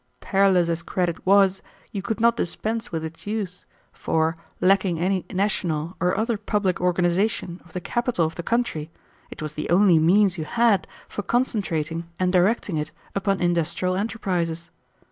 Perilous 0.19 0.67
as 0.67 0.81
credit 0.81 1.23
was, 1.27 1.61
you 1.91 2.01
could 2.01 2.19
not 2.19 2.35
dispense 2.35 2.91
with 2.91 3.05
its 3.05 3.27
use, 3.27 3.67
for, 3.93 4.35
lacking 4.59 4.97
any 4.97 5.23
national 5.31 5.95
or 5.99 6.17
other 6.17 6.37
public 6.39 6.81
organization 6.81 7.61
of 7.65 7.73
the 7.73 7.79
capital 7.79 8.25
of 8.25 8.33
the 8.33 8.41
country, 8.41 8.89
it 9.29 9.43
was 9.43 9.53
the 9.53 9.69
only 9.69 9.99
means 9.99 10.39
you 10.39 10.43
had 10.45 10.87
for 11.07 11.21
concentrating 11.21 12.09
and 12.17 12.33
directing 12.33 12.77
it 12.77 12.89
upon 13.13 13.39
industrial 13.39 13.95
enterprises. 13.95 14.71